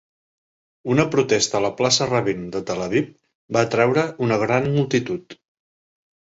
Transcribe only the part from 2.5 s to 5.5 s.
de Tel Aviv va atreure una gran multitud.